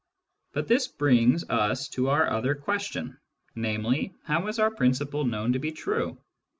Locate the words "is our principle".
4.47-5.25